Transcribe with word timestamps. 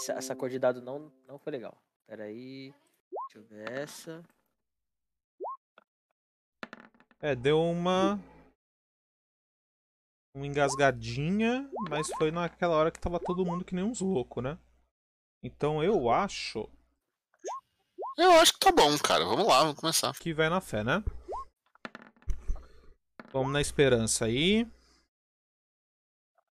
Essa, 0.00 0.12
essa 0.14 0.36
cor 0.36 0.48
de 0.48 0.58
dado 0.58 0.80
não, 0.80 1.12
não 1.28 1.38
foi 1.38 1.52
legal. 1.52 1.76
Pera 2.06 2.24
aí. 2.24 2.72
Deixa 3.26 3.38
eu 3.38 3.42
ver 3.44 3.70
essa. 3.70 4.24
É, 7.20 7.36
deu 7.36 7.60
uma. 7.60 8.18
Uma 10.34 10.46
engasgadinha, 10.46 11.68
mas 11.90 12.08
foi 12.16 12.30
naquela 12.30 12.76
hora 12.76 12.90
que 12.90 13.00
tava 13.00 13.20
todo 13.20 13.44
mundo 13.44 13.64
que 13.64 13.74
nem 13.74 13.84
uns 13.84 14.00
loucos, 14.00 14.42
né? 14.42 14.58
Então 15.42 15.82
eu 15.82 16.08
acho 16.08 16.68
Eu 18.16 18.32
acho 18.32 18.52
que 18.54 18.60
tá 18.60 18.72
bom, 18.72 18.96
cara. 18.98 19.24
Vamos 19.24 19.46
lá, 19.46 19.60
vamos 19.60 19.80
começar. 19.80 20.14
que 20.14 20.32
vai 20.32 20.48
na 20.48 20.60
fé, 20.60 20.82
né? 20.82 21.04
Vamos 23.32 23.52
na 23.52 23.60
esperança 23.60 24.24
aí. 24.24 24.66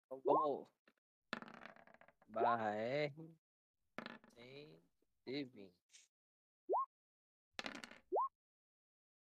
Então 0.04 0.20
vamos. 0.24 0.66
Barra 2.32 2.74
R. 2.74 3.12
100 4.34 4.82
20. 5.26 5.72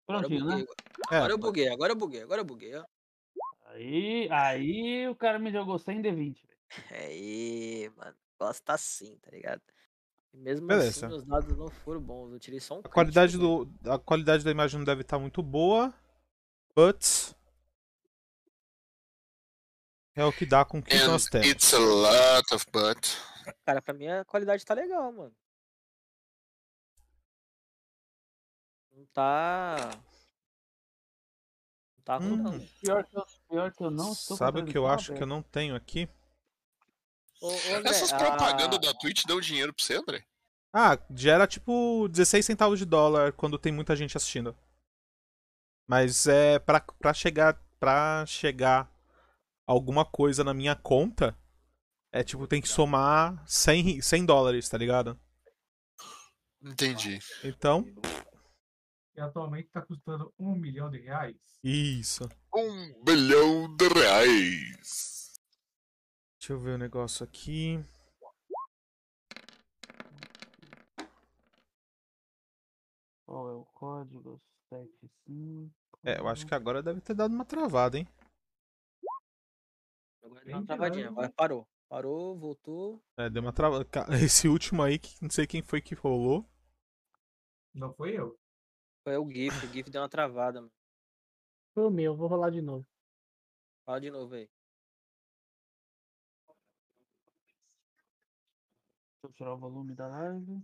Agora 0.08 0.26
eu 0.26 0.30
Prontinho, 0.30 0.46
né? 0.46 0.56
buguei. 0.56 0.68
É, 1.12 1.16
Agora 1.18 1.34
eu 1.34 1.38
buguei, 1.38 1.68
agora 1.70 1.92
eu 1.92 1.96
buguei, 1.96 2.22
agora 2.22 2.42
eu 2.42 2.46
buguei, 2.46 2.76
ó. 2.76 2.86
Aí, 3.68 4.30
aí 4.32 5.08
o 5.08 5.16
cara 5.16 5.40
me 5.40 5.52
jogou 5.52 5.78
100 5.78 6.02
D20. 6.02 6.14
velho. 6.14 6.58
Aí, 6.92 7.92
mano. 7.96 8.16
Gosta 8.40 8.74
assim, 8.74 9.18
tá 9.20 9.32
ligado? 9.32 9.62
E 10.34 10.38
mesmo 10.38 10.68
Beleza. 10.68 10.90
assim, 10.90 11.08
meus 11.08 11.26
dados 11.26 11.58
não 11.58 11.70
foram 11.70 12.02
bons. 12.02 12.34
Eu 12.34 12.40
tirei 12.40 12.60
só 12.60 12.76
um 12.78 12.80
a 12.80 12.90
qualidade 12.90 13.38
crítico, 13.38 13.66
do 13.66 13.92
a 13.92 14.00
qualidade 14.00 14.44
da 14.44 14.52
imagem 14.52 14.80
não 14.80 14.86
deve 14.86 15.02
estar 15.02 15.20
muito 15.20 15.42
boa, 15.42 15.94
but 16.76 17.02
é 20.16 20.24
o 20.26 20.32
que 20.34 20.46
dá 20.46 20.64
com 20.66 20.80
o 20.80 20.84
que 20.84 20.96
And 20.96 21.08
nós 21.08 21.26
temos. 21.26 21.48
it's 21.48 21.74
a 21.74 21.80
lot 21.80 22.54
of 22.54 22.66
butt. 22.72 23.18
Cara, 23.66 23.82
pra 23.82 23.94
mim 23.94 24.08
a 24.08 24.24
qualidade 24.26 24.64
tá 24.66 24.74
legal, 24.74 25.12
mano. 25.12 25.36
Não 28.92 29.06
tá. 29.08 29.76
Não 31.98 32.04
tá 32.04 32.18
ruim, 32.18 32.32
Hum. 32.34 32.44
não. 32.44 32.60
Pior 32.82 33.06
que 33.06 33.18
eu, 33.18 33.26
pior 33.50 33.72
que 33.72 33.84
eu 33.84 33.92
não 33.92 34.12
estou 34.12 34.38
Sabe 34.38 34.62
o 34.62 34.66
que 34.66 34.78
eu 34.78 34.88
acho 34.88 35.14
que 35.14 35.24
eu 35.24 35.28
não 35.28 35.42
tenho 35.42 35.76
aqui? 35.76 36.08
Ô, 37.42 37.48
ô, 37.48 37.76
André, 37.76 37.90
Essas 37.90 38.14
a- 38.14 38.18
propagandas 38.18 38.80
da 38.80 38.94
Twitch 38.94 39.26
dão 39.26 39.40
dinheiro 39.42 39.74
pra 39.74 39.84
você, 39.84 39.96
André? 39.96 40.26
Ah, 40.72 40.98
gera 41.14 41.46
tipo 41.46 42.08
16 42.10 42.46
centavos 42.46 42.80
de 42.80 42.86
dólar 42.86 43.34
quando 43.34 43.60
tem 43.60 43.72
muita 43.72 43.96
gente 43.96 44.16
assistindo. 44.18 44.58
Mas 45.88 46.26
é 46.28 46.58
pra, 46.60 46.80
pra 46.80 47.14
chegar 47.14 47.62
pra 47.80 48.26
chegar 48.26 48.90
alguma 49.66 50.06
coisa 50.06 50.44
na 50.44 50.54
minha 50.54 50.76
conta, 50.76 51.38
é 52.12 52.24
tipo 52.24 52.48
tem 52.48 52.62
que 52.62 52.68
somar 52.68 53.44
100, 53.48 54.02
100 54.02 54.26
dólares, 54.26 54.68
tá 54.70 54.78
ligado? 54.78 55.20
Entendi. 56.62 57.20
Então, 57.44 57.86
E 59.16 59.20
atualmente 59.22 59.70
tá 59.70 59.82
custando 59.82 60.34
um 60.40 60.56
milhão 60.56 60.90
de 60.90 61.00
reais. 61.00 61.36
isso. 61.64 62.28
Um 62.56 63.04
bilhão 63.04 63.76
de 63.76 63.88
reais. 63.90 65.34
Deixa 66.40 66.54
eu 66.54 66.60
ver 66.60 66.72
o 66.76 66.78
negócio 66.78 67.24
aqui. 67.24 67.84
Qual 73.26 73.50
é 73.50 73.54
o 73.54 73.66
código? 73.74 74.42
75. 74.70 75.72
É, 76.04 76.20
eu 76.20 76.28
acho 76.28 76.46
que 76.46 76.54
agora 76.54 76.84
deve 76.84 77.00
ter 77.02 77.14
dado 77.14 77.34
uma 77.34 77.46
travada, 77.46 77.98
hein? 77.98 78.08
Deu 80.46 80.58
uma 80.58 80.66
travadinha, 80.66 81.08
agora 81.08 81.30
parou. 81.30 81.68
Parou, 81.90 82.38
voltou. 82.38 83.04
É, 83.18 83.30
deu 83.30 83.42
uma 83.42 83.54
travada. 83.54 83.86
Esse 84.24 84.48
último 84.48 84.82
aí, 84.82 84.98
que 84.98 85.16
não 85.22 85.30
sei 85.30 85.46
quem 85.46 85.62
foi 85.62 85.82
que 85.82 85.96
rolou. 85.96 86.46
Não 87.74 87.94
foi 87.94 88.18
eu. 88.18 88.38
Foi 89.04 89.18
o 89.18 89.30
GIF, 89.30 89.66
o 89.66 89.70
GIF 89.72 89.90
deu 89.90 90.02
uma 90.02 90.10
travada, 90.10 90.62
mano. 90.62 90.72
Foi 91.74 91.86
o 91.86 91.90
meu, 91.90 92.16
vou 92.16 92.28
rolar 92.28 92.50
de 92.50 92.62
novo. 92.62 92.86
Fala 93.86 94.00
de 94.00 94.10
novo 94.12 94.34
aí. 94.36 94.50
Deixa 99.22 99.28
eu 99.28 99.34
tirar 99.34 99.54
o 99.54 99.58
volume 99.58 99.94
da 99.96 100.08
live. 100.08 100.62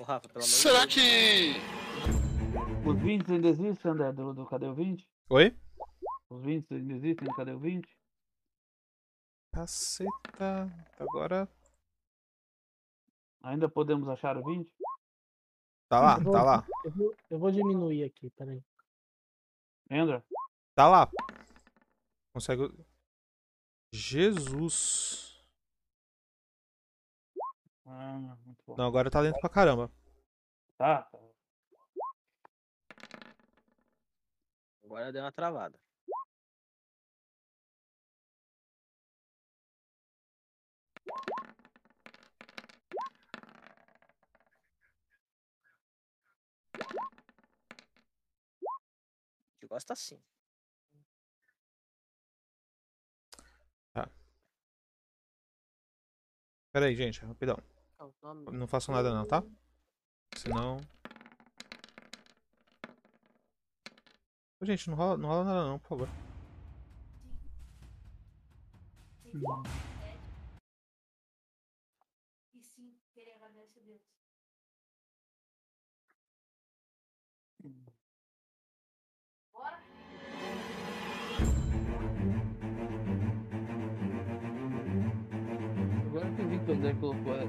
Ô, 0.00 0.02
Rafa, 0.02 0.28
pelo 0.28 0.44
amor 0.44 0.48
de 0.48 0.54
Será 0.54 0.80
Deus. 0.80 0.94
que. 0.94 1.54
Os 2.88 2.98
20 3.02 3.32
ainda 3.32 3.48
existem, 3.48 3.90
André, 3.90 4.12
do, 4.12 4.32
do 4.32 4.46
Cadê 4.46 4.66
o 4.66 4.74
20? 4.74 5.06
Oi? 5.30 5.56
Os 6.30 6.42
20 6.42 6.74
ainda 6.74 6.94
existem 6.94 7.28
Cadê 7.34 7.52
o 7.52 7.58
20? 7.58 7.88
Caceta. 9.52 10.68
Agora. 10.98 11.48
Ainda 13.42 13.68
podemos 13.68 14.08
achar 14.08 14.36
o 14.36 14.44
20? 14.44 14.70
Tá 15.88 16.00
lá, 16.00 16.18
Eu 16.18 16.24
vou- 16.24 16.32
tá 16.32 16.42
lá. 16.42 16.66
Eu 16.84 16.90
vou, 16.90 17.14
eu 17.30 17.38
vou 17.38 17.50
diminuir 17.50 18.04
aqui, 18.04 18.30
peraí. 18.30 18.62
André? 19.90 20.22
Tá 20.74 20.86
lá. 20.88 21.10
Consegue. 22.32 22.62
Jesus. 23.92 25.40
Ah, 27.86 28.36
muito 28.44 28.62
bom. 28.66 28.76
Não, 28.76 28.86
agora 28.86 29.10
tá 29.10 29.18
lento 29.20 29.40
pra 29.40 29.48
caramba. 29.48 29.90
Tá, 30.76 31.04
tá. 31.04 31.18
Agora 34.84 35.10
deu 35.12 35.22
uma 35.22 35.32
travada. 35.32 35.78
Gosta 49.68 49.92
assim. 49.92 50.20
Pera 56.78 56.86
aí, 56.86 56.94
gente, 56.94 57.24
rapidão. 57.24 57.56
Não 58.52 58.66
façam 58.66 58.94
nada 58.94 59.12
não, 59.12 59.26
tá? 59.26 59.42
Senão. 60.36 60.76
Ô, 64.60 64.64
Gente, 64.64 64.88
não 64.88 64.96
rola, 64.96 65.16
não 65.16 65.28
rola 65.28 65.44
nada 65.44 65.64
não, 65.64 65.78
por 65.78 65.88
favor. 65.88 66.08
E 69.24 69.87
Agora 86.68 86.76
que 86.76 86.82
eu 86.82 86.92
vi 86.92 86.98
que 86.98 87.04
o 87.04 87.10
André 87.12 87.24
colocou 87.24 87.34
é, 87.34 87.46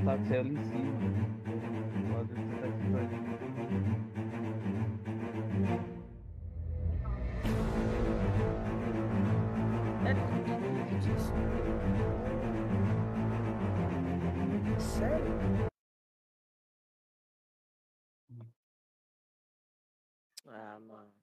o 0.00 0.04
táxi 0.06 0.34
ali 0.36 0.54
em 0.56 0.64
cima. 0.64 0.92
Do 2.00 2.12
lado 2.14 2.34
do 2.34 2.60
táxi 2.60 2.84
pra- 2.90 4.12
É, 10.08 10.14
não 10.14 10.84
tem 10.86 10.98
disso. 10.98 11.32
Sério? 14.78 15.68
Ah, 20.46 20.78
mano. 20.80 21.21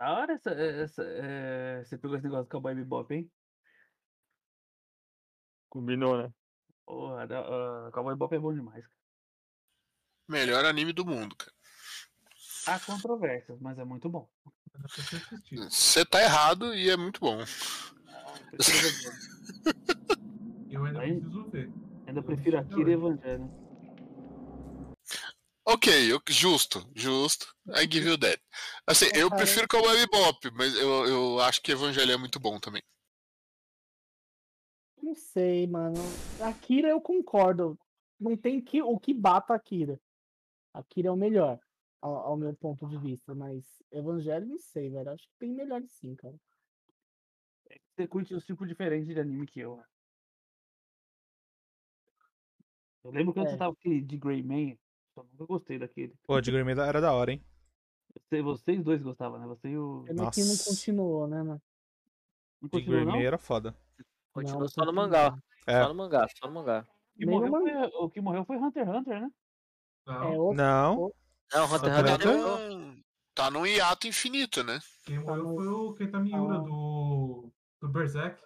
Da 0.00 0.12
hora 0.14 0.32
essa, 0.32 0.50
essa, 0.50 1.02
é, 1.04 1.84
você 1.84 1.98
pegou 1.98 2.16
esse 2.16 2.24
negócio 2.24 2.46
do 2.46 2.50
Cowboy 2.50 2.74
Bebop, 2.74 3.14
hein? 3.14 3.30
Combinou, 5.68 6.16
né? 6.16 6.32
Porra, 6.86 7.26
da, 7.26 7.42
uh, 7.42 7.92
Cowboy 7.92 8.14
Bebop 8.14 8.34
é 8.34 8.38
bom 8.38 8.54
demais. 8.54 8.82
cara. 8.82 8.94
Melhor 10.26 10.64
anime 10.64 10.94
do 10.94 11.04
mundo, 11.04 11.36
cara. 11.36 11.52
Há 12.66 12.80
controvérsias, 12.80 13.60
mas 13.60 13.78
é 13.78 13.84
muito 13.84 14.08
bom. 14.08 14.26
Assistir. 14.84 15.56
Você 15.58 16.02
tá 16.06 16.22
errado 16.22 16.74
e 16.74 16.88
é 16.88 16.96
muito 16.96 17.20
bom. 17.20 17.38
Eu 20.70 20.84
ainda 20.86 21.00
Aí- 21.00 21.20
preciso 21.20 21.50
ver. 21.50 21.70
ainda 22.06 22.22
prefiro 22.22 22.58
Akira 22.58 22.90
e 22.90 22.94
Evangelho. 22.94 23.69
Ok, 25.72 26.12
eu- 26.12 26.20
justo, 26.28 26.80
justo. 26.94 27.54
I 27.68 27.82
give 27.90 28.06
you 28.08 28.18
that. 28.18 28.42
Assim, 28.86 29.06
eu 29.14 29.28
Cara, 29.30 29.42
prefiro 29.42 29.68
Cowboy 29.68 29.96
Bebop, 29.98 30.50
mas 30.52 30.74
eu, 30.74 31.06
eu 31.06 31.40
acho 31.40 31.62
que 31.62 31.70
Evangelho 31.72 32.12
é 32.12 32.16
muito 32.16 32.40
bom 32.40 32.58
também. 32.58 32.82
Não 35.02 35.14
sei, 35.14 35.66
mano. 35.66 35.96
Akira 36.42 36.88
eu 36.88 37.00
concordo. 37.00 37.78
Não 38.18 38.36
tem 38.36 38.60
que, 38.60 38.82
o 38.82 38.98
que 38.98 39.14
bata 39.14 39.54
Akira. 39.54 40.00
Akira 40.74 41.08
é 41.08 41.10
o 41.10 41.16
melhor. 41.16 41.58
ao, 42.02 42.16
ao 42.16 42.36
meu 42.36 42.54
ponto 42.56 42.88
de 42.88 42.96
vista, 42.98 43.34
mas 43.34 43.64
Evangelho 43.92 44.46
não 44.46 44.58
sei, 44.58 44.90
velho. 44.90 45.10
Acho 45.10 45.22
que 45.28 45.34
tem 45.38 45.52
melhor 45.52 45.82
sim, 45.86 46.14
cara. 46.16 46.34
Você 47.94 48.08
curte 48.08 48.34
os 48.34 48.44
tipos 48.44 48.66
diferentes 48.66 49.06
de 49.06 49.20
anime 49.20 49.46
que 49.46 49.60
eu. 49.60 49.76
né? 49.76 49.84
Eu 53.04 53.10
lembro 53.10 53.32
quando 53.32 53.46
É. 53.48 53.50
você 53.50 53.56
tava 53.58 53.72
com 53.74 53.78
aquele 53.80 54.00
de 54.00 54.16
Greyman, 55.20 55.26
eu 55.32 55.38
nunca 55.38 55.46
gostei 55.46 55.78
daquele. 55.78 56.14
Pô, 56.26 56.40
de 56.40 56.50
Grimmy 56.50 56.72
era 56.72 57.00
da 57.00 57.12
hora, 57.12 57.32
hein? 57.32 57.44
Você- 58.28 58.42
Vocês 58.42 58.82
dois 58.84 59.02
gostavam, 59.02 59.38
né? 59.38 59.46
Você 59.46 59.68
e 59.68 59.78
o. 59.78 60.04
Pena 60.06 60.30
que 60.30 60.40
não 60.40 60.46
Nossa. 60.48 60.70
continuou, 60.70 61.26
né, 61.28 61.42
mano? 61.42 61.62
Não 62.60 62.68
De 62.68 62.70
continuou, 62.70 63.00
não? 63.04 63.12
Grimmy 63.12 63.26
era 63.26 63.38
foda. 63.38 63.76
Continua 64.32 64.60
Não, 64.60 64.68
só 64.68 64.84
no 64.84 64.92
mangá. 64.92 65.36
É. 65.66 65.82
Só 65.82 65.88
no 65.88 65.94
mangá, 65.94 66.26
só 66.38 66.46
no 66.48 66.54
mangá. 66.54 66.86
O 67.14 67.18
que, 67.18 67.26
morreu 67.26 67.50
foi, 67.50 67.72
o 68.04 68.10
que 68.10 68.20
morreu 68.20 68.44
foi 68.44 68.56
Hunter 68.56 68.86
x 68.88 68.96
Hunter, 68.96 69.20
né? 69.20 69.30
Não, 70.06 70.22
É, 70.22 70.38
o, 70.38 70.54
Não. 70.54 71.12
Não, 71.52 71.64
Hunter 71.66 71.90
x 71.92 72.00
Hunter 72.00 72.14
Hunter. 72.14 73.00
Tá, 73.34 73.44
tá 73.44 73.50
num 73.50 73.66
hiato 73.66 74.06
infinito, 74.08 74.62
né? 74.64 74.78
quem 75.04 75.18
morreu 75.18 75.44
no- 75.44 75.54
foi 75.56 75.66
o 75.68 75.94
Kenta 75.94 76.18
Miura 76.20 76.56
Ah. 76.56 76.58
do, 76.58 77.52
do 77.80 77.88
Berserk. 77.88 78.40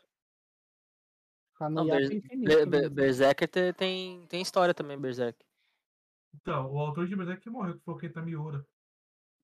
tá 1.59 1.69
no 1.69 1.77
Não, 1.77 1.87
hiato 1.87 2.09
Ber- 2.09 2.17
infinito. 2.17 2.49
Be- 2.49 2.67
Be- 2.67 2.79
mesmo. 2.81 2.95
Berserker 2.95 3.49
te- 3.49 3.73
tem, 3.75 4.27
tem 4.27 4.43
história 4.43 4.75
também, 4.75 4.99
Berserk. 4.99 5.39
Então, 6.35 6.71
o 6.71 6.79
autor 6.79 7.07
de 7.07 7.17
Berserk 7.17 7.43
que 7.43 7.51
morreu, 7.51 7.75
que 7.79 7.85
foi 7.85 7.95
o 7.95 7.99
Kenta 7.99 8.21
Miura. 8.23 8.65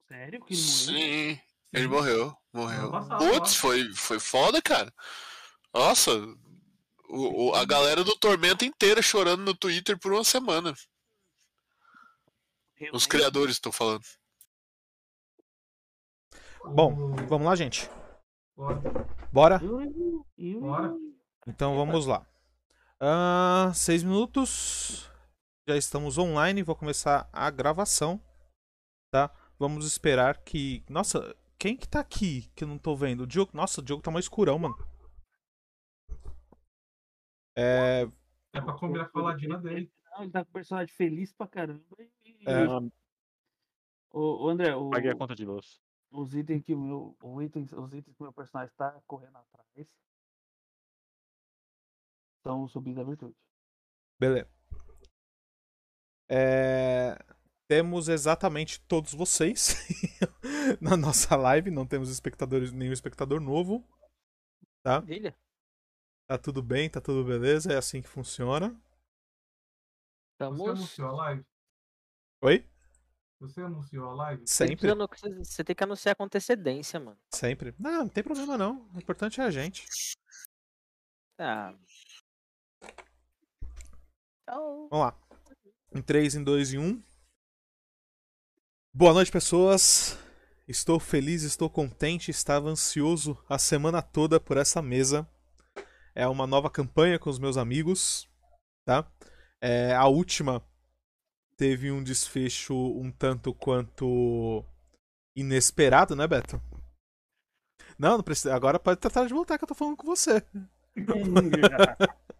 Sério 0.09 0.45
que 0.45 0.55
ele 0.55 0.63
morreu? 0.63 1.35
Sim, 1.35 1.41
ele 1.73 1.89
morreu. 1.89 2.37
Morreu. 2.53 2.91
Putz, 3.19 3.55
foi, 3.57 3.93
foi 3.95 4.19
foda, 4.19 4.61
cara. 4.61 4.93
Nossa, 5.73 6.11
o, 7.09 7.51
o- 7.51 7.55
a 7.55 7.65
galera 7.65 8.03
do 8.03 8.17
Tormenta 8.19 8.65
inteira 8.65 9.01
chorando 9.01 9.43
no 9.45 9.55
Twitter 9.55 9.99
por 9.99 10.13
uma 10.13 10.25
semana. 10.25 10.75
Os 12.93 13.07
criadores 13.07 13.57
estão 13.57 13.71
falando. 13.71 14.03
Bom, 16.65 17.15
vamos 17.29 17.47
lá, 17.47 17.55
gente. 17.57 17.89
Bora. 18.57 18.81
Bora? 19.33 19.59
Bora. 20.61 20.95
Então 21.47 21.77
vamos 21.77 22.07
lá. 22.07 22.27
Ah, 22.99 23.73
seis 23.75 24.03
minutos. 24.03 25.10
Já 25.71 25.77
estamos 25.77 26.19
online. 26.19 26.65
Vou 26.65 26.75
começar 26.75 27.31
a 27.33 27.49
gravação. 27.49 28.21
Tá? 29.13 29.33
Vamos 29.57 29.87
esperar 29.87 30.43
que. 30.43 30.83
Nossa, 30.91 31.33
quem 31.57 31.77
que 31.77 31.87
tá 31.89 32.01
aqui 32.01 32.51
que 32.57 32.65
eu 32.65 32.69
não 32.69 32.77
tô 32.77 32.97
vendo? 32.97 33.21
O 33.21 33.27
Diogo. 33.27 33.53
Nossa, 33.55 33.81
o 33.81 33.85
Diogo 33.85 34.03
tá 34.03 34.11
mais 34.11 34.25
escurão, 34.25 34.59
mano. 34.59 34.77
É. 37.57 38.03
É 38.53 38.61
pra 38.61 38.77
combinar 38.77 39.11
com 39.11 39.21
a 39.21 39.23
ladina 39.23 39.59
dele. 39.59 39.93
Não, 40.11 40.23
ele 40.25 40.33
tá 40.33 40.45
com 40.45 40.51
o 40.51 40.55
personagem 40.55 40.93
feliz 40.93 41.33
pra 41.33 41.47
caramba. 41.47 41.85
e- 42.25 42.43
É. 42.49 42.67
Ô, 44.13 44.47
ô, 44.47 44.49
André, 44.49 44.75
o, 44.75 44.91
Paguei 44.91 45.13
a 45.13 45.17
conta 45.17 45.37
de 45.37 45.45
luz. 45.45 45.81
os 46.11 46.35
itens 46.35 46.65
que 46.65 46.75
o 46.75 46.81
meu. 46.81 47.17
O 47.23 47.41
itens, 47.41 47.73
os 47.73 47.93
itens 47.95 48.17
que 48.17 48.23
o 48.23 48.25
meu 48.25 48.33
personagem 48.33 48.75
tá 48.77 49.01
correndo 49.07 49.37
atrás 49.37 49.97
são 52.43 52.65
os 52.65 52.73
subis 52.73 52.97
da 52.97 53.05
virtude. 53.05 53.37
Beleza. 54.19 54.51
É, 56.31 57.19
Temos 57.67 58.09
exatamente 58.09 58.81
todos 58.83 59.13
vocês 59.13 59.75
na 60.81 60.97
nossa 60.97 61.35
live. 61.37 61.71
Não 61.71 61.87
temos 61.87 62.09
espectadores, 62.11 62.73
nenhum 62.73 62.93
espectador 62.93 63.41
novo. 63.41 63.85
Maravilha. 64.85 65.37
Tá 66.29 66.39
tudo 66.39 66.63
bem, 66.63 66.89
tá 66.89 67.01
tudo 67.01 67.25
beleza. 67.25 67.73
É 67.73 67.77
assim 67.77 68.01
que 68.01 68.09
funciona. 68.09 68.71
Você 68.71 70.35
Estamos. 70.35 70.61
anunciou 70.61 71.09
a 71.09 71.13
live? 71.13 71.45
Oi? 72.43 72.67
Você 73.41 73.61
anunciou 73.63 74.11
a 74.11 74.15
live? 74.15 74.47
Você 74.47 74.67
Sempre. 74.67 74.89
Você 75.39 75.65
tem 75.65 75.75
que 75.75 75.85
anunciar 75.85 76.15
com 76.15 76.25
antecedência, 76.25 77.01
mano. 77.01 77.19
Sempre. 77.35 77.75
Não, 77.79 78.05
não 78.05 78.09
tem 78.09 78.23
problema 78.23 78.57
não. 78.57 78.89
O 78.95 78.99
importante 78.99 79.41
é 79.41 79.45
a 79.45 79.51
gente. 79.51 79.87
Ah. 81.39 81.75
Tchau. 84.49 84.89
Vamos 84.91 85.07
lá. 85.07 85.30
Em 85.93 86.01
3, 86.01 86.37
em 86.37 86.45
2 86.45 86.75
e 86.75 86.79
1. 86.79 87.03
Boa 88.95 89.13
noite, 89.13 89.33
pessoas. 89.33 90.17
Estou 90.69 91.01
feliz, 91.01 91.43
estou 91.43 91.69
contente, 91.69 92.31
estava 92.31 92.69
ansioso 92.69 93.37
a 93.49 93.59
semana 93.59 94.01
toda 94.01 94.39
por 94.39 94.57
essa 94.57 94.81
mesa. 94.81 95.29
É 96.15 96.29
uma 96.29 96.47
nova 96.47 96.71
campanha 96.71 97.19
com 97.19 97.29
os 97.29 97.41
meus 97.41 97.57
amigos, 97.57 98.29
tá? 98.85 99.05
É, 99.61 99.93
a 99.93 100.07
última 100.07 100.63
teve 101.57 101.91
um 101.91 102.05
desfecho 102.05 102.73
um 102.75 103.11
tanto 103.11 103.53
quanto 103.53 104.65
inesperado, 105.35 106.15
né, 106.15 106.25
Beto? 106.29 106.63
Não, 107.99 108.17
não 108.17 108.23
precisa. 108.23 108.55
Agora 108.55 108.79
pode 108.79 109.01
tratar 109.01 109.27
de 109.27 109.35
voltar 109.35 109.59
que 109.59 109.65
eu 109.65 109.69
tô 109.69 109.75
falando 109.75 109.97
com 109.97 110.07
você. 110.07 110.41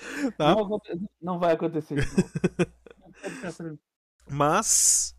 Tá? 0.36 0.54
Não, 0.54 0.80
não 1.20 1.38
vai 1.38 1.52
acontecer 1.52 1.94
de 1.94 2.06
novo. 2.06 2.70
Mas 4.28 5.16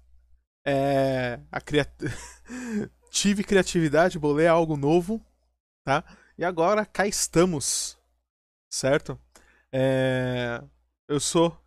é, 0.65 1.39
a 1.51 1.59
tive 3.12 3.44
criatividade, 3.44 4.19
bolei 4.19 4.48
algo 4.48 4.77
novo, 4.77 5.24
tá? 5.83 6.03
E 6.38 6.45
agora 6.45 6.86
cá 6.86 7.06
estamos, 7.06 8.00
certo? 8.69 9.19
É, 9.71 10.63
eu 11.07 11.19
sou 11.19 11.57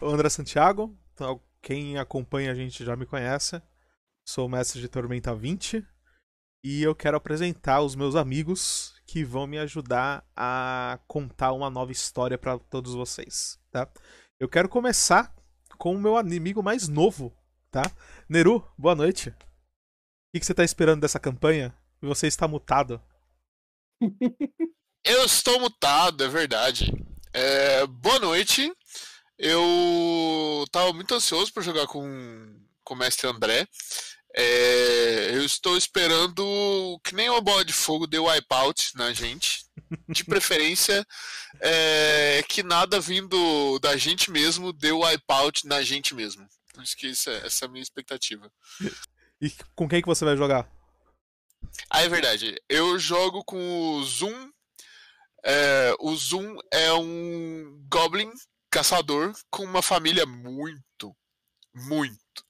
o 0.00 0.06
André 0.06 0.28
Santiago, 0.28 0.96
então, 1.12 1.40
quem 1.62 1.96
acompanha 1.98 2.50
a 2.50 2.54
gente 2.54 2.84
já 2.84 2.96
me 2.96 3.06
conhece. 3.06 3.62
Sou 4.26 4.48
mestre 4.48 4.80
de 4.80 4.88
Tormenta 4.88 5.34
20 5.34 5.86
e 6.64 6.82
eu 6.82 6.94
quero 6.94 7.16
apresentar 7.16 7.82
os 7.82 7.94
meus 7.94 8.16
amigos 8.16 8.94
que 9.06 9.22
vão 9.22 9.46
me 9.46 9.58
ajudar 9.58 10.26
a 10.34 10.98
contar 11.06 11.52
uma 11.52 11.70
nova 11.70 11.92
história 11.92 12.38
para 12.38 12.58
todos 12.58 12.94
vocês, 12.94 13.58
tá? 13.70 13.88
Eu 14.40 14.48
quero 14.48 14.68
começar 14.68 15.34
com 15.78 15.94
o 15.94 15.98
meu 15.98 16.18
inimigo 16.20 16.62
mais 16.62 16.88
novo, 16.88 17.32
tá? 17.70 17.82
Neru, 18.28 18.66
boa 18.76 18.94
noite. 18.94 19.30
O 19.30 19.34
que, 20.38 20.44
você 20.44 20.54
tá 20.54 20.64
esperando 20.64 21.00
dessa 21.00 21.20
campanha? 21.20 21.74
Você 22.00 22.26
está 22.26 22.48
mutado. 22.48 23.00
Eu 25.04 25.24
estou 25.24 25.60
mutado, 25.60 26.24
é 26.24 26.28
verdade. 26.28 26.92
É, 27.32 27.86
boa 27.86 28.18
noite. 28.18 28.72
Eu 29.38 30.64
tava 30.72 30.92
muito 30.92 31.14
ansioso 31.14 31.52
para 31.52 31.62
jogar 31.62 31.86
com, 31.86 32.58
com 32.82 32.94
o 32.94 32.96
mestre 32.96 33.28
André. 33.28 33.68
É, 34.36 35.30
eu 35.32 35.44
estou 35.44 35.76
esperando 35.76 37.00
que 37.04 37.14
nem 37.14 37.30
uma 37.30 37.40
bola 37.40 37.64
de 37.64 37.72
fogo 37.72 38.06
dê 38.06 38.18
wipeout 38.18 38.96
na 38.96 39.12
gente. 39.12 39.64
De 40.08 40.24
preferência, 40.24 41.06
é, 41.60 42.42
que 42.48 42.62
nada 42.62 43.00
vindo 43.00 43.78
da 43.78 43.96
gente 43.96 44.30
mesmo 44.30 44.72
dê 44.72 44.90
wipeout 44.90 45.66
na 45.66 45.82
gente 45.82 46.14
mesmo. 46.14 46.48
Acho 46.78 46.96
que 46.96 47.08
isso 47.08 47.30
é, 47.30 47.46
essa 47.46 47.64
é 47.64 47.68
a 47.68 47.70
minha 47.70 47.82
expectativa. 47.82 48.50
E 49.40 49.52
com 49.74 49.88
quem 49.88 50.00
que 50.00 50.08
você 50.08 50.24
vai 50.24 50.36
jogar? 50.36 50.68
Ah, 51.90 52.02
é 52.02 52.08
verdade. 52.08 52.56
Eu 52.68 52.98
jogo 52.98 53.44
com 53.44 53.58
o 53.98 54.04
Zoom. 54.04 54.50
É, 55.44 55.94
o 56.00 56.16
Zoom 56.16 56.56
é 56.72 56.92
um 56.94 57.86
Goblin 57.88 58.32
caçador 58.70 59.32
com 59.50 59.64
uma 59.64 59.82
família 59.82 60.26
muito, 60.26 61.14
muito, 61.74 62.44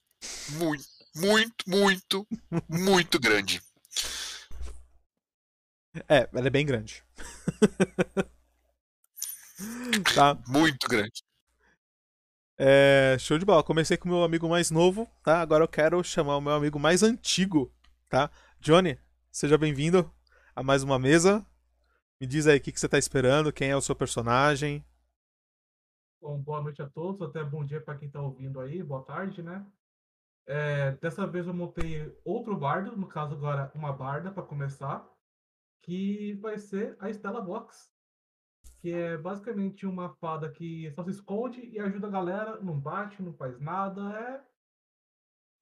muito, 0.50 0.86
muito, 1.14 1.68
muito, 1.68 2.26
muito 2.68 3.20
grande. 3.20 3.62
É, 6.08 6.28
ela 6.32 6.46
é 6.46 6.50
bem 6.50 6.66
grande. 6.66 7.04
tá. 10.14 10.36
Muito 10.48 10.88
grande. 10.88 11.22
É, 12.58 13.16
show 13.18 13.38
de 13.38 13.44
bola. 13.44 13.62
Comecei 13.62 13.96
com 13.96 14.08
o 14.08 14.12
meu 14.12 14.24
amigo 14.24 14.48
mais 14.48 14.70
novo, 14.70 15.08
tá? 15.22 15.40
Agora 15.40 15.64
eu 15.64 15.68
quero 15.68 16.02
chamar 16.02 16.36
o 16.36 16.40
meu 16.40 16.52
amigo 16.52 16.78
mais 16.78 17.02
antigo, 17.02 17.72
tá? 18.08 18.30
Johnny, 18.60 18.98
seja 19.30 19.56
bem-vindo 19.56 20.10
a 20.54 20.62
mais 20.62 20.82
uma 20.82 20.98
mesa. 20.98 21.44
Me 22.20 22.26
diz 22.26 22.46
aí 22.46 22.58
o 22.58 22.60
que, 22.60 22.72
que 22.72 22.80
você 22.80 22.88
tá 22.88 22.98
esperando, 22.98 23.52
quem 23.52 23.70
é 23.70 23.76
o 23.76 23.80
seu 23.80 23.94
personagem. 23.94 24.84
Bom, 26.20 26.38
boa 26.38 26.62
noite 26.62 26.80
a 26.80 26.88
todos, 26.88 27.20
até 27.22 27.44
bom 27.44 27.64
dia 27.64 27.80
para 27.80 27.96
quem 27.96 28.06
está 28.06 28.20
ouvindo 28.20 28.60
aí, 28.60 28.82
boa 28.82 29.02
tarde, 29.02 29.42
né? 29.42 29.64
É, 30.46 30.92
dessa 30.92 31.26
vez 31.26 31.46
eu 31.46 31.54
montei 31.54 32.14
outro 32.24 32.56
bardo, 32.56 32.96
no 32.96 33.06
caso 33.08 33.34
agora 33.34 33.72
uma 33.74 33.92
barda 33.92 34.30
para 34.30 34.42
começar, 34.42 35.08
que 35.82 36.34
vai 36.34 36.58
ser 36.58 36.96
a 37.00 37.08
Stella 37.12 37.40
Vox, 37.42 37.92
que 38.80 38.92
é 38.92 39.16
basicamente 39.16 39.86
uma 39.86 40.10
fada 40.16 40.50
que 40.50 40.90
só 40.92 41.02
se 41.02 41.10
esconde 41.10 41.64
e 41.66 41.78
ajuda 41.80 42.06
a 42.06 42.10
galera, 42.10 42.60
não 42.60 42.78
bate, 42.78 43.22
não 43.22 43.32
faz 43.32 43.58
nada, 43.58 44.44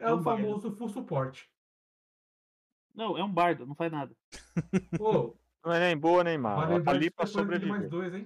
é, 0.01 0.07
é, 0.07 0.09
É 0.09 0.13
o 0.13 0.17
um 0.17 0.23
bardo. 0.23 0.43
famoso 0.43 0.73
full 0.73 0.89
suporte. 0.89 1.49
Não, 2.95 3.17
é 3.17 3.25
um 3.25 3.33
bardo, 3.33 3.65
não 3.67 3.75
faz 3.75 3.91
nada. 3.93 4.15
Pô, 4.97 5.39
Não 5.65 5.73
é 5.73 5.79
nem 5.81 5.97
boa 5.97 6.25
nem 6.25 6.37
má. 6.37 6.61
Ela 6.61 6.83
tá 6.83 6.91
ali 6.91 7.11
pra 7.11 7.25
depois 7.25 7.57
tem 7.57 7.65
mais 7.67 7.87
sobreviver. 7.87 7.89
dois, 7.89 8.15
hein? 8.15 8.25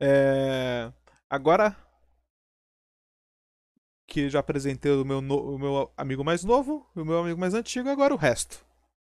É, 0.00 0.92
Agora 1.28 1.76
aqui 4.16 4.30
já 4.30 4.38
apresentei 4.40 4.90
o 4.92 5.04
meu, 5.04 5.20
no- 5.20 5.54
o 5.54 5.58
meu 5.58 5.92
amigo 5.96 6.24
mais 6.24 6.42
novo, 6.42 6.88
o 6.94 7.04
meu 7.04 7.18
amigo 7.18 7.38
mais 7.38 7.52
antigo, 7.52 7.88
agora 7.90 8.14
o 8.14 8.16
resto. 8.16 8.64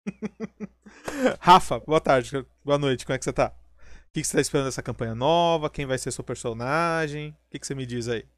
Rafa, 1.40 1.80
boa 1.80 2.00
tarde, 2.00 2.46
boa 2.62 2.76
noite, 2.78 3.06
como 3.06 3.14
é 3.14 3.18
que 3.18 3.24
você 3.24 3.32
tá? 3.32 3.48
O 3.48 4.12
que, 4.12 4.20
que 4.20 4.26
você 4.26 4.36
tá 4.36 4.40
esperando 4.42 4.66
dessa 4.66 4.82
campanha 4.82 5.14
nova? 5.14 5.70
Quem 5.70 5.86
vai 5.86 5.96
ser 5.96 6.10
seu 6.12 6.22
personagem? 6.24 7.30
O 7.30 7.50
que, 7.50 7.58
que 7.58 7.66
você 7.66 7.74
me 7.74 7.86
diz 7.86 8.08
aí? 8.08 8.28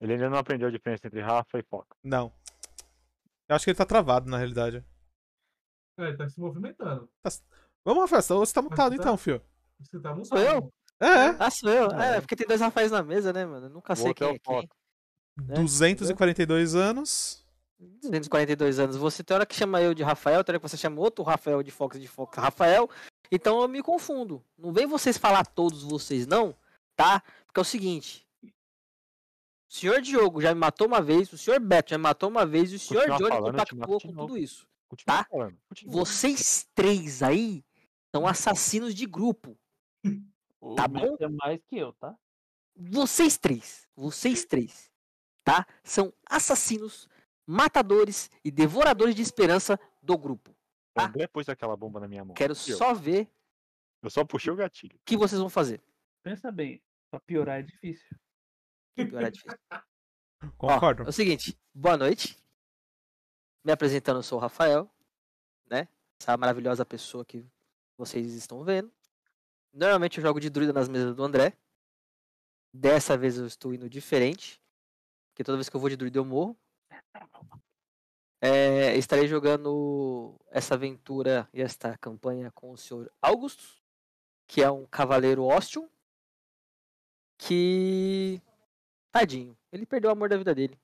Ele 0.00 0.14
ainda 0.14 0.28
não 0.30 0.38
aprendeu 0.38 0.68
a 0.68 0.70
diferença 0.70 1.06
entre 1.06 1.20
Rafa 1.20 1.58
e 1.58 1.62
Foca. 1.62 1.96
Não. 2.02 2.32
Eu 3.48 3.56
acho 3.56 3.64
que 3.64 3.70
ele 3.70 3.78
tá 3.78 3.86
travado, 3.86 4.30
na 4.30 4.38
realidade. 4.38 4.84
É, 5.98 6.04
ele 6.08 6.16
tá 6.16 6.28
se 6.28 6.40
movimentando. 6.40 7.08
Vamos, 7.84 8.10
Rafa, 8.10 8.20
você 8.34 8.52
tá 8.54 8.62
mutado 8.62 8.90
tá- 8.90 9.02
então, 9.02 9.16
fio. 9.16 9.42
Você 9.80 9.98
tá 10.00 10.24
Sou 10.24 10.38
eu? 10.38 10.72
É, 11.00 11.06
é. 11.06 11.36
Ah, 11.38 11.50
sou 11.50 11.70
eu. 11.70 11.90
É. 11.92 12.16
É, 12.16 12.20
porque 12.20 12.36
tem 12.36 12.46
dois 12.46 12.60
Rafaéis 12.60 12.90
na 12.90 13.02
mesa, 13.02 13.32
né, 13.32 13.44
mano? 13.46 13.66
Eu 13.66 13.70
nunca 13.70 13.94
O 13.94 13.96
sei 13.96 14.08
outro 14.08 14.24
é 14.24 14.28
quem 14.28 14.34
o 14.34 14.36
é 14.36 14.38
quem. 14.38 14.68
Foca. 14.68 14.74
né? 15.48 15.54
242 15.54 16.74
anos. 16.74 17.44
242 17.78 18.78
anos. 18.78 18.96
Você 18.96 19.24
tem 19.24 19.34
hora 19.34 19.46
que 19.46 19.54
chama 19.54 19.80
eu 19.80 19.94
de 19.94 20.02
Rafael, 20.02 20.44
tem 20.44 20.52
hora 20.52 20.60
que 20.60 20.68
você 20.68 20.76
chama 20.76 21.00
outro 21.00 21.24
Rafael 21.24 21.62
de 21.62 21.70
Fox 21.70 21.98
de 21.98 22.06
Fox 22.06 22.36
Rafael. 22.36 22.90
Então 23.32 23.60
eu 23.62 23.68
me 23.68 23.82
confundo. 23.82 24.44
Não 24.58 24.72
vem 24.72 24.86
vocês 24.86 25.16
falar 25.16 25.46
todos 25.46 25.82
vocês, 25.82 26.26
não, 26.26 26.54
tá? 26.94 27.22
Porque 27.46 27.58
é 27.60 27.62
o 27.62 27.64
seguinte. 27.64 28.26
O 28.44 29.72
senhor 29.72 30.02
Diogo 30.02 30.42
já 30.42 30.52
me 30.52 30.60
matou 30.60 30.86
uma 30.88 31.00
vez, 31.00 31.32
o 31.32 31.38
senhor 31.38 31.60
Beto 31.60 31.90
já 31.90 31.96
me 31.96 32.02
matou 32.02 32.28
uma 32.28 32.44
vez, 32.44 32.72
e 32.72 32.74
o 32.74 32.78
senhor 32.78 33.06
Continua 33.06 33.18
Johnny 33.18 33.30
falando, 33.30 33.52
compactuou 33.52 34.00
com 34.00 34.12
tudo 34.12 34.36
isso. 34.36 34.66
Continua 34.88 35.16
Tá? 35.18 35.26
falando. 35.30 35.56
Vocês 35.86 36.68
três 36.74 37.22
aí 37.22 37.64
são 38.14 38.26
assassinos 38.26 38.92
de 38.94 39.06
grupo. 39.06 39.56
O 40.60 40.74
Tá 40.74 40.86
bom? 40.88 41.16
É 41.20 41.28
mais 41.28 41.60
que 41.64 41.78
eu, 41.78 41.92
tá? 41.94 42.16
Vocês 42.76 43.36
três, 43.36 43.88
vocês 43.96 44.44
três, 44.44 44.90
tá? 45.44 45.66
São 45.82 46.12
assassinos, 46.28 47.08
matadores 47.46 48.30
e 48.44 48.50
devoradores 48.50 49.14
de 49.14 49.22
esperança 49.22 49.78
do 50.02 50.16
grupo. 50.16 50.54
O 50.96 51.00
André 51.02 51.26
pôs 51.26 51.48
aquela 51.48 51.76
bomba 51.76 52.00
na 52.00 52.08
minha 52.08 52.24
mão. 52.24 52.34
Quero 52.34 52.52
eu? 52.52 52.56
só 52.56 52.94
ver 52.94 53.28
Eu 54.02 54.10
só 54.10 54.24
puxei 54.24 54.52
o 54.52 54.56
gatilho. 54.56 54.96
o 54.96 55.00
que 55.04 55.16
vocês 55.16 55.38
vão 55.40 55.50
fazer. 55.50 55.82
Pensa 56.22 56.50
bem, 56.50 56.82
pra 57.10 57.20
piorar 57.20 57.60
é 57.60 57.62
difícil. 57.62 58.16
Pior 58.94 59.22
é 59.22 59.30
difícil. 59.30 59.58
Ó, 60.58 60.74
Concordo. 60.74 61.02
é 61.04 61.08
o 61.08 61.12
seguinte, 61.12 61.58
boa 61.74 61.96
noite. 61.96 62.36
Me 63.62 63.72
apresentando, 63.72 64.16
eu 64.18 64.22
sou 64.22 64.38
o 64.38 64.40
Rafael, 64.40 64.90
né? 65.66 65.86
Essa 66.18 66.36
maravilhosa 66.36 66.84
pessoa 66.84 67.24
que 67.24 67.44
vocês 67.96 68.32
estão 68.34 68.64
vendo. 68.64 68.90
Normalmente 69.72 70.18
eu 70.18 70.22
jogo 70.22 70.40
de 70.40 70.50
druida 70.50 70.72
nas 70.72 70.88
mesas 70.88 71.14
do 71.14 71.22
André. 71.22 71.56
Dessa 72.72 73.16
vez 73.16 73.36
eu 73.38 73.46
estou 73.46 73.74
indo 73.74 73.88
diferente. 73.88 74.60
Porque 75.30 75.44
toda 75.44 75.56
vez 75.56 75.68
que 75.68 75.76
eu 75.76 75.80
vou 75.80 75.88
de 75.88 75.96
druida 75.96 76.18
eu 76.18 76.24
morro. 76.24 76.58
É, 78.42 78.96
estarei 78.96 79.28
jogando 79.28 80.34
essa 80.48 80.74
aventura 80.74 81.48
e 81.52 81.60
esta 81.60 81.98
campanha 81.98 82.50
com 82.50 82.70
o 82.70 82.76
senhor 82.76 83.12
Augustus, 83.20 83.82
que 84.46 84.62
é 84.62 84.70
um 84.70 84.86
cavaleiro 84.86 85.44
Ostium. 85.44 85.88
Que. 87.38 88.40
Tadinho, 89.12 89.58
ele 89.72 89.84
perdeu 89.84 90.08
o 90.08 90.12
amor 90.12 90.28
da 90.28 90.38
vida 90.38 90.54
dele. 90.54 90.80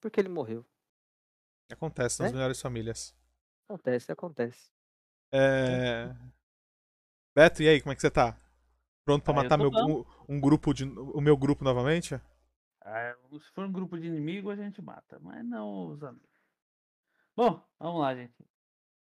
Porque 0.00 0.20
ele 0.20 0.28
morreu. 0.28 0.64
Acontece 1.70 2.22
nas 2.22 2.30
né? 2.30 2.36
melhores 2.36 2.60
famílias. 2.60 3.14
Acontece, 3.68 4.12
acontece. 4.12 4.70
É... 5.32 6.14
Beto, 7.36 7.62
e 7.62 7.68
aí, 7.68 7.80
como 7.82 7.92
é 7.92 7.94
que 7.94 8.00
você 8.00 8.10
tá? 8.10 8.34
Pronto 9.04 9.22
pra 9.22 9.32
Ah, 9.32 9.36
matar 9.36 9.58
meu, 9.58 9.70
um, 9.70 10.04
um 10.36 10.40
grupo 10.40 10.72
de. 10.72 10.84
o 10.84 11.20
meu 11.20 11.36
grupo 11.36 11.62
novamente? 11.62 12.18
Ah, 12.80 13.14
se 13.40 13.50
for 13.52 13.66
um 13.66 13.72
grupo 13.72 13.98
de 13.98 14.06
inimigo, 14.06 14.50
a 14.50 14.56
gente 14.56 14.80
mata, 14.80 15.18
mas 15.20 15.44
não 15.44 15.88
os 15.88 16.02
amigos. 16.02 16.30
Bom, 17.36 17.62
vamos 17.78 18.00
lá, 18.00 18.14
gente. 18.14 18.34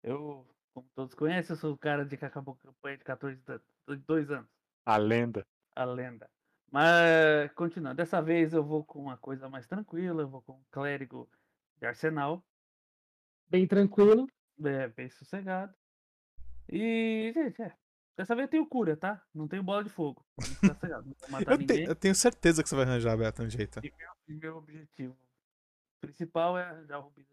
Eu, 0.02 0.46
como 0.72 0.88
todos 0.94 1.14
conhecem, 1.14 1.54
eu 1.54 1.60
sou 1.60 1.72
o 1.74 1.78
cara 1.78 2.04
de 2.04 2.16
que 2.16 2.24
acabou 2.24 2.54
a 2.54 2.62
campanha 2.64 2.98
de 2.98 3.04
14 3.04 3.40
da- 3.42 3.58
de 3.88 3.96
dois 4.06 4.30
anos. 4.30 4.48
A 4.84 4.96
lenda. 4.98 5.46
a 5.74 5.84
lenda. 5.84 6.30
Mas, 6.70 7.52
continuando, 7.54 7.96
dessa 7.96 8.22
vez 8.22 8.52
eu 8.52 8.62
vou 8.64 8.84
com 8.84 9.00
uma 9.00 9.16
coisa 9.16 9.48
mais 9.48 9.66
tranquila, 9.66 10.22
eu 10.22 10.28
vou 10.28 10.42
com 10.42 10.52
um 10.52 10.64
clérigo 10.70 11.28
de 11.78 11.86
arsenal, 11.86 12.44
Bem 13.48 13.66
tranquilo. 13.66 14.28
é, 14.64 14.88
bem 14.88 15.10
sossegado. 15.10 15.74
E, 16.68 17.32
gente, 17.34 17.60
é, 17.62 17.74
dessa 18.20 18.34
vez 18.34 18.46
eu 18.46 18.50
tenho 18.50 18.66
cura, 18.66 18.96
tá? 18.96 19.22
Não 19.34 19.48
tenho 19.48 19.62
bola 19.62 19.82
de 19.82 19.90
fogo. 19.90 20.24
Não 20.62 21.02
vou 21.02 21.30
matar 21.30 21.52
Eu, 21.52 21.58
ninguém. 21.58 21.84
te- 21.84 21.90
eu 21.90 21.94
tenho 21.94 22.14
certeza 22.14 22.62
que 22.62 22.68
você 22.68 22.76
vai 22.76 22.84
arranjar, 22.84 23.16
Beto, 23.16 23.42
um 23.42 23.48
jeito. 23.50 23.80
E 23.84 23.92
meu, 23.98 24.10
e 24.28 24.34
meu 24.34 24.56
objetivo 24.58 25.16
principal 26.00 26.56
é 26.58 26.64
arranjar 26.64 26.98
o 26.98 27.02
Rubinho. 27.02 27.26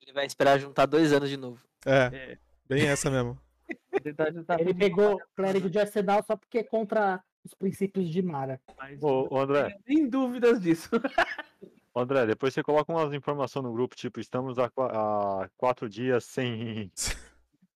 Ele 0.00 0.12
vai 0.12 0.26
esperar 0.26 0.58
juntar 0.58 0.86
dois 0.86 1.12
anos 1.12 1.28
de 1.28 1.36
novo. 1.36 1.60
É, 1.84 2.10
É, 2.32 2.38
bem 2.66 2.86
essa 2.86 3.10
mesmo. 3.10 3.38
Ele 4.58 4.74
pegou 4.74 5.20
clérigo 5.34 5.70
de 5.70 5.78
arsenal 5.78 6.22
só 6.24 6.36
porque 6.36 6.58
é 6.58 6.64
contra 6.64 7.22
os 7.42 7.54
princípios 7.54 8.08
de 8.08 8.20
Mara. 8.22 8.60
mas 8.76 9.02
Ô, 9.02 9.26
ô, 9.30 9.34
não 9.36 9.40
André, 9.42 9.64
tenho 9.70 9.82
nem 9.86 10.08
dúvidas 10.08 10.60
disso. 10.60 10.90
André, 11.96 12.26
depois 12.26 12.52
você 12.52 12.62
coloca 12.62 12.92
umas 12.92 13.12
informações 13.14 13.62
no 13.64 13.72
grupo, 13.72 13.94
tipo, 13.96 14.20
estamos 14.20 14.58
há 14.58 14.70
quatro 15.56 15.88
dias 15.88 16.24
sem, 16.24 16.90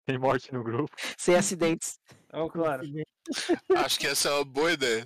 sem 0.08 0.18
morte 0.18 0.52
no 0.52 0.64
grupo. 0.64 0.94
Sem 1.16 1.36
acidentes. 1.36 1.98
Ó, 2.32 2.48
claro, 2.48 2.82
Acho 3.74 3.98
que 3.98 4.06
essa 4.06 4.28
é 4.28 4.32
uma 4.32 4.44
boa 4.44 4.72
ideia. 4.72 5.04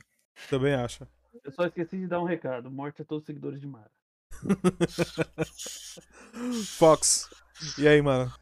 Também 0.48 0.74
acho. 0.74 1.06
eu 1.44 1.52
só 1.52 1.66
esqueci 1.66 1.98
de 1.98 2.06
dar 2.08 2.20
um 2.20 2.24
recado. 2.24 2.70
Morte 2.70 3.02
a 3.02 3.04
todos 3.04 3.22
os 3.22 3.26
seguidores 3.26 3.60
de 3.60 3.66
Mara. 3.66 3.90
Fox, 6.78 7.28
e 7.78 7.86
aí, 7.86 8.00
mano? 8.02 8.32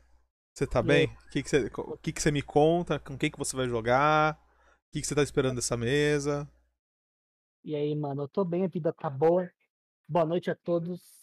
Você 0.55 0.67
tá 0.67 0.83
E 0.83 0.85
bem? 0.85 1.07
O 1.09 1.31
que, 1.31 1.43
que, 1.43 1.49
você, 1.51 1.71
que, 2.03 2.13
que 2.13 2.23
você 2.23 2.31
me 2.33 2.43
conta? 2.43 2.99
Com 3.01 3.17
quem 3.19 3.31
que 3.31 3.39
você 3.39 3.57
vai 3.57 3.69
jogar? 3.69 4.35
O 4.35 4.93
que, 4.93 5.01
que 5.01 5.07
você 5.07 5.15
tá 5.15 5.23
esperando 5.23 5.57
dessa 5.57 5.77
mesa? 5.77 6.49
E 7.65 7.75
aí, 7.75 7.95
mano, 7.97 8.25
eu 8.25 8.29
tô 8.29 8.45
bem, 8.45 8.65
a 8.65 8.69
vida 8.69 8.93
tá 8.93 9.09
boa. 9.09 9.51
Boa 10.09 10.27
noite 10.27 10.51
a 10.51 10.57
todos. 10.57 11.20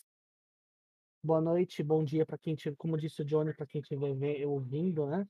Boa 1.24 1.42
noite, 1.42 1.84
bom 1.84 2.04
dia 2.04 2.26
pra 2.26 2.38
quem 2.38 2.56
tiver, 2.56 2.76
como 2.78 2.98
disse 2.98 3.22
o 3.22 3.26
Johnny, 3.26 3.54
pra 3.54 3.66
quem 3.66 3.82
estiver 3.82 4.14
ve- 4.16 4.46
ouvindo, 4.46 5.06
né? 5.08 5.28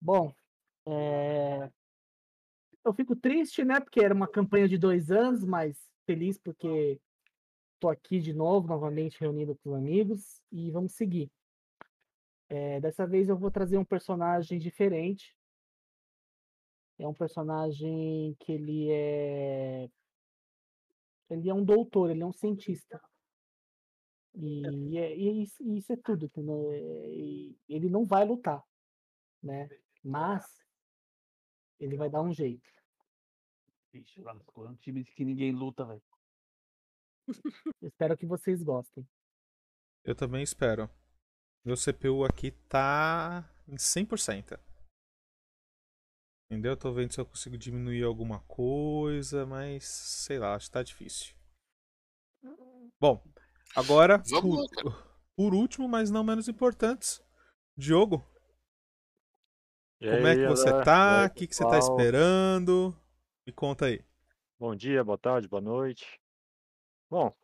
Bom, 0.00 0.34
é, 0.86 1.70
eu 2.84 2.92
fico 2.94 3.14
triste, 3.14 3.64
né? 3.64 3.80
Porque 3.80 4.00
era 4.00 4.14
uma 4.14 4.28
campanha 4.28 4.68
de 4.68 4.78
dois 4.78 5.10
anos, 5.10 5.44
mas 5.44 5.76
feliz 6.06 6.38
porque 6.38 7.00
tô 7.80 7.88
aqui 7.88 8.20
de 8.20 8.32
novo, 8.32 8.68
novamente 8.68 9.20
reunido 9.20 9.56
com 9.56 9.70
os 9.70 9.76
amigos 9.76 10.42
e 10.50 10.70
vamos 10.70 10.92
seguir. 10.94 11.30
É, 12.48 12.80
dessa 12.80 13.06
vez 13.06 13.28
eu 13.28 13.36
vou 13.36 13.50
trazer 13.50 13.78
um 13.78 13.84
personagem 13.84 14.58
diferente. 14.58 15.36
É 16.98 17.06
um 17.06 17.14
personagem 17.14 18.36
que 18.40 18.52
ele 18.52 18.90
é. 18.90 19.88
Ele 21.28 21.50
é 21.50 21.54
um 21.54 21.62
doutor, 21.64 22.10
ele 22.10 22.22
é 22.22 22.26
um 22.26 22.32
cientista. 22.32 22.98
E, 24.36 24.98
é- 24.98 25.16
e 25.16 25.28
é 25.28 25.32
isso, 25.32 25.62
e 25.62 25.78
isso 25.78 25.92
é 25.92 25.96
tudo, 25.96 26.26
entendeu? 26.26 26.70
É, 26.72 27.08
e 27.08 27.56
ele 27.68 27.88
não 27.88 28.04
vai 28.04 28.24
lutar, 28.24 28.62
né? 29.42 29.68
Mas 30.02 30.44
ele 31.78 31.96
vai 31.96 32.10
dar 32.10 32.22
um 32.22 32.32
jeito. 32.32 32.68
Vixe, 33.92 34.20
lascou. 34.22 34.66
É 34.66 34.70
um 34.70 34.76
time 34.76 35.04
que 35.04 35.24
ninguém 35.24 35.52
luta, 35.52 35.84
velho. 35.84 36.02
Espero 37.80 38.16
que 38.16 38.26
vocês 38.26 38.62
gostem. 38.62 39.06
Eu 40.04 40.14
também 40.14 40.42
espero. 40.42 40.90
Meu 41.64 41.76
CPU 41.76 42.24
aqui 42.24 42.50
tá 42.68 43.48
em 43.66 43.78
100%. 43.78 44.58
Entendeu? 46.50 46.76
Tô 46.76 46.92
vendo 46.92 47.12
se 47.12 47.20
eu 47.20 47.24
consigo 47.24 47.56
diminuir 47.56 48.04
alguma 48.04 48.40
coisa, 48.40 49.46
mas 49.46 49.84
sei 49.84 50.38
lá, 50.38 50.54
acho 50.54 50.66
que 50.66 50.72
tá 50.72 50.82
difícil. 50.82 51.34
Bom, 53.00 53.22
agora, 53.74 54.22
Vamos 54.28 54.70
por, 54.70 54.84
lá, 54.84 55.06
por 55.36 55.54
último, 55.54 55.88
mas 55.88 56.10
não 56.10 56.24
menos 56.24 56.48
importante, 56.48 57.20
Diogo, 57.76 58.24
E 60.00 60.10
como 60.10 60.26
é 60.26 60.32
aí, 60.32 60.36
que 60.38 60.46
você? 60.46 60.68
E 60.68 60.84
tá? 60.84 61.26
O 61.26 61.34
que, 61.34 61.46
que 61.46 61.54
você 61.54 61.64
tá 61.64 61.78
esperando? 61.78 62.94
Me 63.46 63.52
conta 63.52 63.86
aí. 63.86 64.04
Bom 64.58 64.74
dia, 64.74 65.02
boa 65.02 65.18
tarde, 65.18 65.48
boa 65.48 65.60
noite. 65.60 66.20
Bom, 67.10 67.34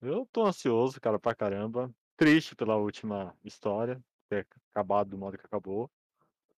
eu 0.00 0.26
tô 0.32 0.46
ansioso, 0.46 1.00
cara, 1.00 1.18
pra 1.18 1.34
caramba. 1.34 1.90
Triste 2.16 2.56
pela 2.56 2.76
última 2.76 3.34
história, 3.44 4.00
ter 4.28 4.46
acabado 4.70 5.10
do 5.10 5.18
modo 5.18 5.38
que 5.38 5.46
acabou. 5.46 5.90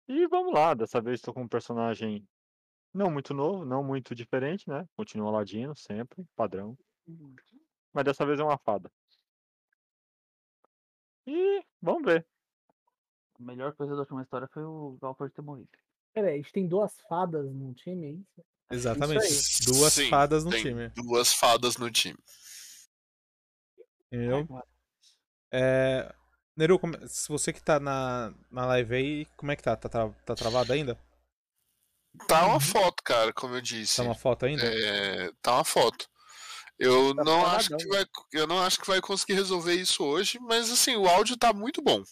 E 0.07 0.27
vamos 0.27 0.53
lá, 0.53 0.73
dessa 0.73 1.01
vez 1.01 1.21
tô 1.21 1.33
com 1.33 1.43
um 1.43 1.47
personagem 1.47 2.27
não 2.93 3.11
muito 3.11 3.33
novo, 3.33 3.65
não 3.65 3.83
muito 3.83 4.15
diferente, 4.15 4.67
né? 4.67 4.85
Continua 4.95 5.31
Ladino, 5.31 5.75
sempre, 5.75 6.25
padrão. 6.35 6.77
Mas 7.93 8.05
dessa 8.05 8.25
vez 8.25 8.39
é 8.39 8.43
uma 8.43 8.57
fada. 8.57 8.91
E 11.27 11.63
vamos 11.81 12.03
ver. 12.03 12.25
A 13.39 13.43
melhor 13.43 13.73
coisa 13.75 13.93
da 13.93 14.01
última 14.01 14.21
história 14.21 14.47
foi 14.53 14.63
o 14.63 14.97
Galford 15.01 15.33
ter 15.33 15.41
morrido. 15.41 15.69
Pera 16.13 16.27
aí, 16.27 16.33
a 16.35 16.37
gente 16.37 16.51
tem 16.51 16.67
duas 16.67 16.99
fadas 17.07 17.45
no 17.53 17.73
time, 17.73 18.05
é 18.07 18.11
isso? 18.11 18.45
Exatamente. 18.71 19.25
Isso 19.25 19.63
Duas 19.65 19.93
Sim, 19.93 20.09
fadas 20.09 20.43
no 20.43 20.51
tem 20.51 20.63
time. 20.63 20.89
duas 20.89 21.33
fadas 21.33 21.77
no 21.77 21.89
time. 21.89 22.17
Entendeu? 24.11 24.47
É... 25.51 26.13
Neru, 26.55 26.77
como- 26.77 27.07
se 27.07 27.29
você 27.29 27.53
que 27.53 27.61
tá 27.61 27.79
na, 27.79 28.33
na 28.51 28.65
live 28.65 28.95
aí, 28.95 29.25
como 29.37 29.51
é 29.51 29.55
que 29.55 29.63
tá? 29.63 29.75
Tá, 29.77 29.87
tra- 29.87 30.09
tá 30.25 30.35
travado 30.35 30.73
ainda? 30.73 30.99
Tá 32.27 32.45
uma 32.47 32.59
foto, 32.59 33.01
cara, 33.03 33.31
como 33.31 33.55
eu 33.55 33.61
disse. 33.61 33.97
Tá 33.97 34.03
uma 34.03 34.15
foto 34.15 34.45
ainda? 34.45 34.63
É, 34.65 35.31
tá 35.41 35.53
uma 35.55 35.63
foto. 35.63 36.09
Eu 36.79 37.13
Tá 37.13 37.23
não 37.25 37.45
acho 37.45 37.75
que 37.75 37.87
vai, 37.87 38.05
eu 38.31 38.47
não 38.47 38.59
acho 38.59 38.79
que 38.79 38.87
vai 38.87 39.01
conseguir 39.01 39.33
resolver 39.33 39.75
isso 39.75 40.03
hoje, 40.03 40.39
mas 40.39 40.71
assim, 40.71 40.95
o 40.95 41.07
áudio 41.07 41.37
tá 41.37 41.51
muito 41.51 41.81
bom. 41.81 42.03